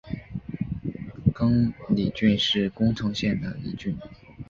[1.31, 3.95] 亘理郡是宫城县的一郡。